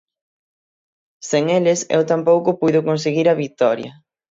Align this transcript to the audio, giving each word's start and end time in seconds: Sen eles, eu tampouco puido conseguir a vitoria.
Sen 1.29 1.43
eles, 1.57 1.79
eu 1.95 2.01
tampouco 2.11 2.57
puido 2.61 2.85
conseguir 2.89 3.27
a 3.29 3.39
vitoria. 3.43 3.91